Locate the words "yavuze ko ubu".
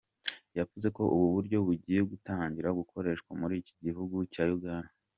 0.57-1.27